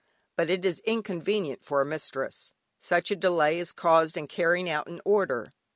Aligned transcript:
But 0.35 0.49
it 0.49 0.65
is 0.65 0.79
inconvenient 0.83 1.63
for 1.63 1.79
a 1.79 1.85
mistress; 1.85 2.55
such 2.79 3.11
a 3.11 3.15
delay 3.15 3.59
is 3.59 3.71
caused 3.71 4.17
in 4.17 4.25
carrying 4.27 4.67
out 4.67 4.87
an 4.87 4.99
order. 5.05 5.51